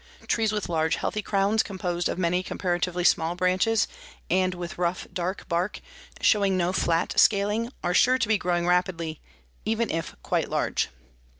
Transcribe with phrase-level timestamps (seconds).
[0.25, 3.87] Trees with large, healthy crowns composed of many comparatively small branches,
[4.31, 5.79] and with rough dark bark
[6.21, 9.21] showing no flat scaling, are sure to be growing rapidly,
[9.63, 10.89] even if quite large.